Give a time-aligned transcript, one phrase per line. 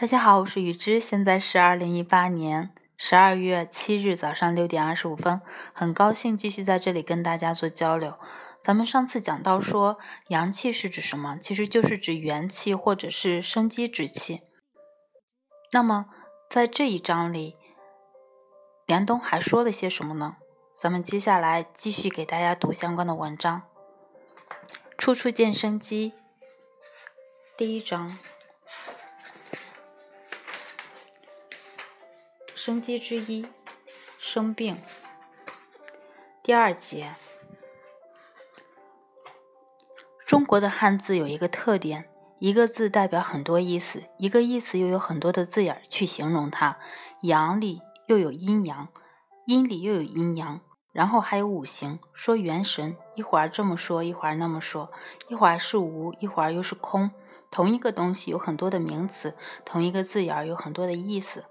[0.00, 5.40] 大家好，我是雨之，现在是二零一八年十二月七日早上六点二十五分，
[5.72, 8.16] 很高兴继续在这里跟大家做交流。
[8.62, 9.98] 咱们上次讲到说，
[10.28, 11.36] 阳气是指什么？
[11.40, 14.42] 其实就是指元气或者是生机之气。
[15.72, 16.06] 那么
[16.48, 17.56] 在这一章里，
[18.86, 20.36] 梁冬还说了些什么呢？
[20.80, 23.62] 咱们接下来继续给大家读相关的文章。
[24.96, 26.12] 处处见生机，
[27.56, 28.16] 第一章。
[32.68, 33.46] 生机之一，
[34.18, 34.76] 生病。
[36.42, 37.14] 第二节，
[40.26, 46.76] 中国的汉字有一个特点，一个字代表很多意思，一个意思又有很多的字眼儿去形容它。
[47.22, 48.88] 阳里又有阴阳，
[49.46, 50.60] 阴里又有阴阳，
[50.92, 54.92] 然后还有五行，说元神，一会儿这么说，一会儿那么说，
[55.28, 57.10] 一会儿是无，一会儿又是空。
[57.50, 59.34] 同一个东西有很多的名词，
[59.64, 61.46] 同一个字眼儿有很多的意思。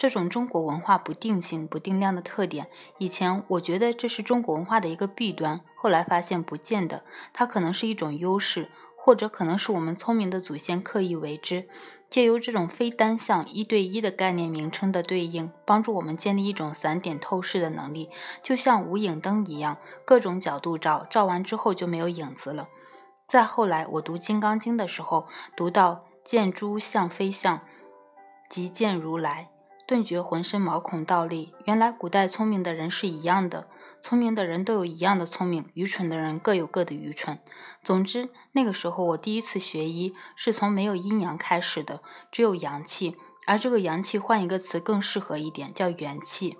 [0.00, 11.68] 这种中国文化不定性、不定量的特点，以前我觉得这是中国文化的一个弊端，后来发现不见得，它可能是一种优势，或者可能是我们聪明的祖先刻意为之，
[12.08, 18.08] 借由这种非单向一对一的概念名称的对应，帮助我们建立一种散点透视的能力，
[18.42, 19.76] 就像无影灯一样，
[20.06, 22.70] 各种角度照，照完之后就没有影子了。
[23.28, 27.60] 再后来，我读《金刚经》的时候，读到见诸相非相，
[28.48, 29.50] 即见如来。
[29.90, 31.52] 顿觉浑身毛孔倒立。
[31.64, 33.66] 原来古代聪明的人是一样的，
[34.00, 37.40] 聪明的人都有一样的聪明，愚蠢的人各有各的愚蠢。
[37.82, 43.16] 总之，那个时候我第一次学医，是从没有阴阳开始的，只有阳气。
[43.48, 46.56] 而这个阳气，换一个词更适合一点，叫元气。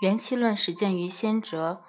[0.00, 1.80] 元气论始见于先哲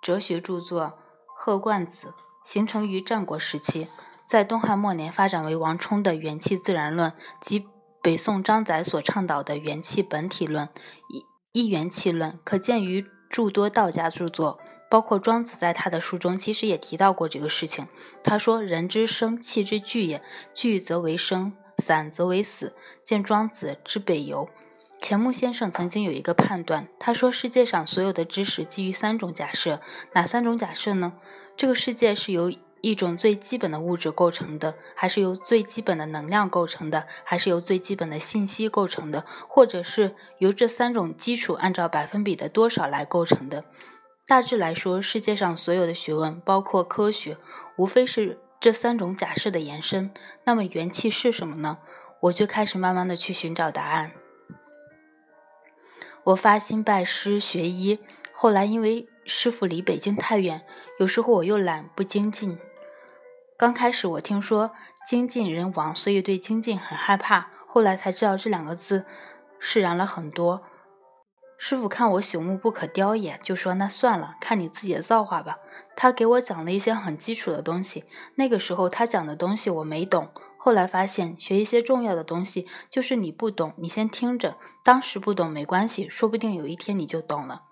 [0.00, 0.84] 哲学著作
[1.36, 2.08] 《鹤冠子》，
[2.50, 3.88] 形成于战国时期，
[4.26, 7.68] 在东汉末年发展为王充的元气自然论及。
[8.06, 10.68] 北宋张载所倡导的元气本体论、
[11.50, 17.88] 一元气论，可见于诸多道家著作，包括庄子在他的书中其实也提到过这个事情。
[18.22, 20.22] 他说：“人之生，气之聚也，
[20.54, 24.48] 聚则为生，散则为死。”见庄子之北游。
[25.00, 29.80] 钱穆先生曾经有一个判断，他说：“世界上所有的知识基于三种假设，
[30.12, 31.14] 哪三种假设呢？
[31.56, 43.64] 这个世界是由。”一种最基本的物质构成的，还是由最基本的能量构成的，还是由最基本的信息构成的，或者是由这三种基础按照百分比的多少来构成的？
[44.26, 47.36] 大致来说，世界上所有的学问，包括科学，
[47.76, 50.10] 无非是这三种假设的延伸。
[50.44, 51.78] 那么元气是什么呢？
[52.22, 54.12] 我就开始慢慢的去寻找答案。
[56.24, 58.00] 我发心拜师学医，
[58.32, 60.62] 后来因为师傅离北京太远，
[60.98, 62.58] 有时候我又懒不精进。
[63.58, 64.70] 刚开始我听说
[65.06, 67.50] 精进人亡，所以对精进很害怕。
[67.66, 69.04] 后来才知道这两个字
[69.58, 70.62] 释然了很多。
[71.58, 75.58] 师傅看我朽木不可雕也，就说那算了，看你自己的造化吧。
[75.96, 78.04] 他给我讲了一些很基础的东西。
[78.34, 87.62] 那个时候他讲的东西我没懂，后来发现学一些重要的东西，就是你不懂，你先听着，当时不懂没关系，说不定有一天你就懂了。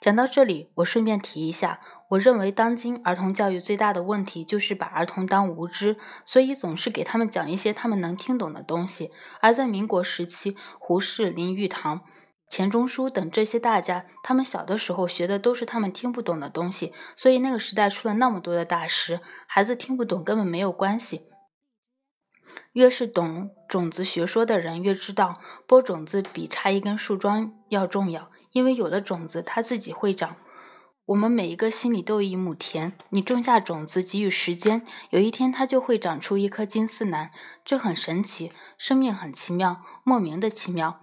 [0.00, 1.80] 讲到这里，我顺便提一下，
[2.10, 9.10] 我认为当今儿童教育最大的问题就是把儿童当无知，所以总是给他们讲一些他们能听懂的东西。
[9.40, 12.02] 而在民国时期，胡适、林语堂、
[12.48, 21.22] 钱钟书等这些大家，他们小的时候学的都是他们听不懂的东西，所以那个时代出了那么多的大师，孩子听不懂根本没有关系。
[22.74, 28.30] 越是懂种子学说的人，越知道播种子比插一根树桩要重要。
[28.56, 30.36] 因为有的种子它自己会长，
[31.04, 37.32] 我们每一个心里都有一亩田，你种下种子，给予时间，有一天它就会长出一颗金丝楠，
[37.66, 41.00] 这很神奇，生命很奇妙，莫名的奇妙。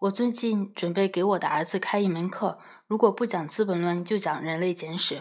[0.00, 2.58] 我最近准备给我的儿子开一门课，
[2.88, 5.14] 如果不讲《资本论》，就讲《人类简史》。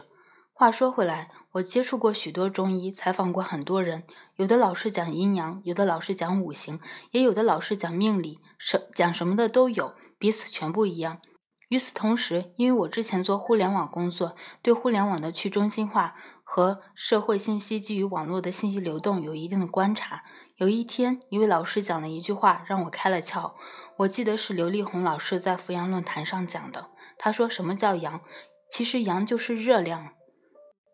[0.54, 4.06] 话说回来，我接触过许多中医，采访过很多人，
[4.38, 6.80] 有的老师讲阴阳，有的老师讲五行，
[7.12, 11.20] 也有的老师讲命理，什讲什么的都有，彼此全不一样。
[11.70, 20.24] 与此同时，因为我之前做互联网工作，对互联网的去中心化和社会信息基于网络的信息流动有一定的观察。
[20.58, 23.54] 有一天，一位老师讲了一句话，让我开了窍。
[23.98, 26.92] 我记得是刘丽红老师在阜阳论坛上讲的。
[27.18, 28.22] 他说：“什么叫阳？
[28.70, 30.10] 其实阳就是热量。”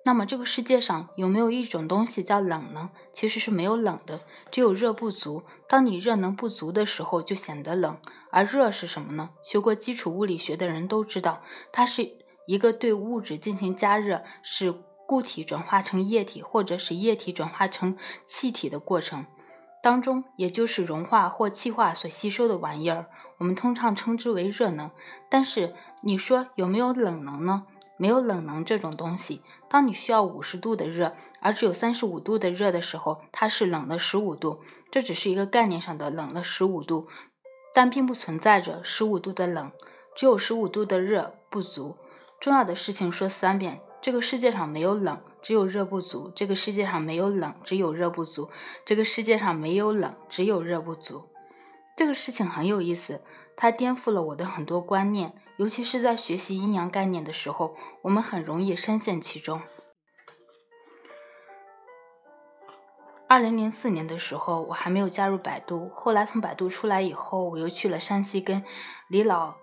[0.04, 2.90] 那么这个世界上有没有一种东西叫冷呢？
[3.14, 5.44] 其实是没有冷的，只有热不足。
[5.70, 7.98] 当你热能不足的时候，就显得冷。
[8.32, 9.30] 而热是什么呢？
[9.44, 12.18] 学过基础物理学的人都知道，它是
[12.48, 14.72] 一个对物质进行加热，使
[15.06, 17.96] 固体转化成液体，或者使液体转化成
[18.26, 19.26] 气体的过程。
[19.84, 23.08] 当中，也就是融化或气化所吸收的玩意儿，
[23.38, 24.90] 我们通常称之为热能。
[25.30, 27.66] 但是你说有没有冷能呢？
[28.02, 29.44] 没有冷能这种东西。
[29.70, 34.60] 当你需要五十度的热，而只有三十五度的热的时候，它是冷了十五度。
[34.90, 37.08] 这只是一个概念上的冷了十五度，
[37.76, 39.72] 但并不存在着十五度的冷，
[40.16, 41.96] 只有十五度的热不足。
[42.40, 43.82] 重要的事情说三遍。
[44.02, 46.32] 这个世界上没有冷，只有热不足。
[46.36, 48.50] 这个世界上没有冷，只有热不足。
[48.84, 51.30] 这个世界上没有冷，只有热不足。
[51.96, 53.22] 这个事情很有意思，
[53.62, 59.62] 它颠覆了我的很多观念，尤其是在学习阴阳概念的时候，我们很容易深陷其中。
[63.28, 68.64] 二零零四年的时候，我还没有加入百度，后来从百度出来以后，我又去了山西，跟
[69.08, 69.54] 李老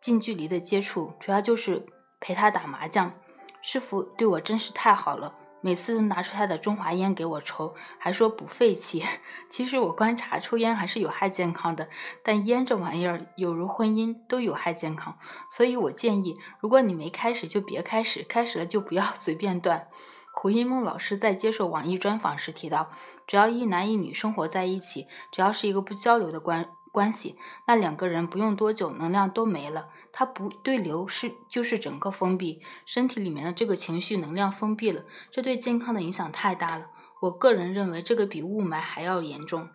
[0.00, 1.84] 近距离的接触，主要就是
[2.20, 3.12] 陪他打麻将。
[3.60, 9.02] 师傅对我真是太好了，每次都拿出他的中华烟给我抽，还说不废气。
[9.48, 11.88] 其实我观察，抽烟还是有害健康的，
[12.22, 15.16] 但烟这玩意儿有如婚姻，都有害健康。
[15.48, 19.88] 所以我建议，如果你没开始就别开始，开始了就不要 随便断。
[20.34, 22.90] 胡一梦老师在接受网易专访时提到，
[23.26, 26.70] 只要一男一女生活在一起，只要是一个不交流的关。
[26.92, 27.36] 关系，
[27.66, 29.88] 那两个人不用多久，能量都没了。
[30.12, 36.88] 它不对流是就是整个封闭，身体里面的这个情绪能量封闭了，这对健康的影响太大了。
[37.22, 39.70] 我个人认为这个比雾霾还要严重。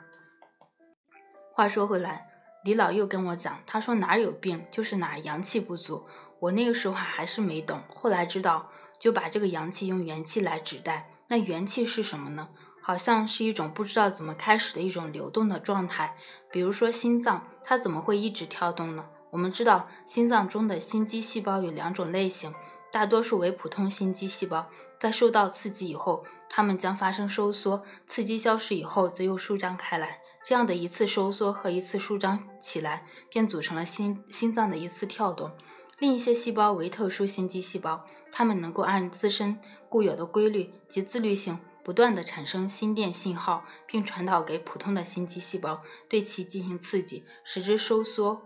[1.53, 2.27] 话说回来，
[2.63, 6.05] 李老又跟我讲，他说哪儿有病就是哪儿阳气不足。
[6.39, 11.11] 我那个时候还是没懂，后来知道就把这个阳气用元气来指代。
[11.29, 12.49] 那元气是什么呢？
[12.87, 16.15] 好像是一种不知道怎么开始的一种流动的状态，
[16.49, 19.05] 比如说心脏，它怎么会一直跳动呢？
[19.29, 22.53] 我们知道心脏中的心肌细胞有两种类型，
[22.89, 24.69] 大多数为普通心肌细胞，
[25.01, 30.21] 在受到刺激以后，它们将发生收缩，刺激消失以后则又舒张开来。
[30.41, 35.51] 这样的一次收缩和一次舒张起来，便组成了心心脏的一次跳动。
[35.99, 41.59] 另一些细胞为特殊心肌细胞，它们能够按自身固有的规律及自律性。
[41.87, 48.41] 不断的产生心电信号，并传导给普通的心肌细胞，对其进行刺激，使之收缩、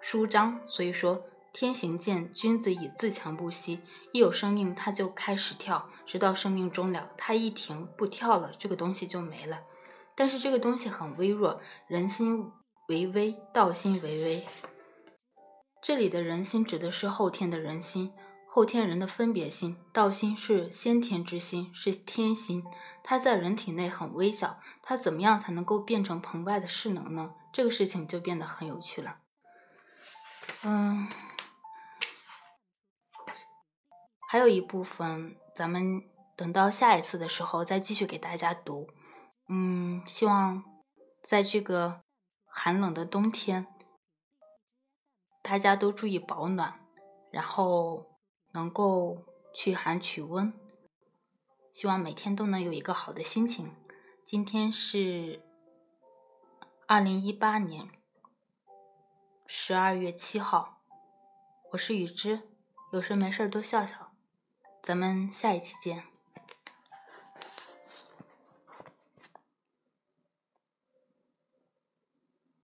[0.00, 0.58] 舒张。
[0.64, 3.82] 所以说，天行健，君子以自强不息。
[4.12, 7.12] 一有生命，它就开始跳，直到生命终了。
[7.16, 9.62] 它一停不跳了，这个东西就没了。
[10.16, 12.50] 但是这个东西很微弱，人心
[12.88, 14.44] 为微，道心为微。
[15.80, 18.12] 这里的人心指的是后天的人心。
[18.52, 22.64] 后天人的分别心，道心是先天之心，是天心，
[23.04, 27.32] 它在人体内很微小，它怎么样才能够变成棚外的势能呢？
[27.52, 29.18] 这个事情就变得很有趣了。
[30.62, 31.06] 嗯，
[34.28, 36.02] 还有一部分，咱们
[36.36, 38.88] 等到下一次的时候再继续给大家读。
[39.48, 40.64] 嗯，希望
[41.22, 42.00] 在这个
[42.46, 43.68] 寒冷的冬天，
[45.40, 46.80] 大家都注意保暖，
[47.30, 48.09] 然后。
[48.52, 49.24] 能够
[49.54, 50.52] 驱寒取温，
[51.72, 53.74] 希望每天都能有一个好的心情。
[54.24, 55.42] 今天是
[56.86, 57.88] 二零一八年
[59.46, 60.82] 十二月七号，
[61.72, 62.48] 我是雨之，
[62.92, 64.12] 有事没事多笑笑，
[64.82, 66.09] 咱们下一期见。